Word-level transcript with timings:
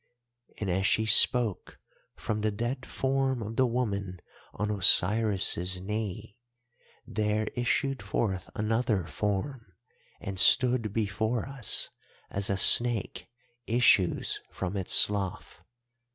"And 0.57 0.67
as 0.71 0.87
she 0.87 1.05
spoke, 1.05 1.77
from 2.15 2.41
the 2.41 2.49
dead 2.49 2.87
form 2.87 3.43
of 3.43 3.55
the 3.55 3.67
woman 3.67 4.19
on 4.51 4.71
Osiris' 4.71 5.79
knee 5.79 6.39
there 7.05 7.45
issued 7.55 8.01
forth 8.01 8.49
another 8.55 9.05
form 9.05 9.73
and 10.19 10.39
stood 10.39 10.91
before 10.91 11.47
us, 11.47 11.91
as 12.31 12.49
a 12.49 12.57
snake 12.57 13.27
issues 13.67 14.41
from 14.49 14.75
its 14.75 14.95
slough. 14.95 15.61